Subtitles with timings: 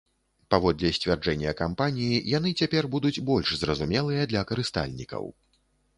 [0.53, 5.23] Паводле сцвярджэння кампаніі, яны цяпер будуць больш зразумелыя для карыстальнікаў.